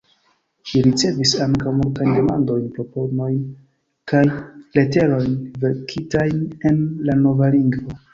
[0.69, 3.35] Li ricevis ankaŭ multajn demandojn, proponojn,
[4.13, 4.21] kaj
[4.79, 5.35] leterojn
[5.65, 6.81] verkitajn en
[7.11, 7.95] la nova lingvo.